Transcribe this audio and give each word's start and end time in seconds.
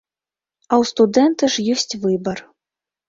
А 0.61 0.73
ў 0.81 0.89
студэнта 0.91 1.51
ж 1.57 1.67
ёсць 1.77 1.93
выбар. 2.07 2.37